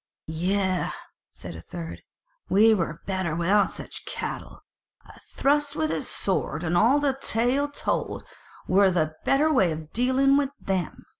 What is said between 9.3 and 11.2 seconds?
way of dealing with them."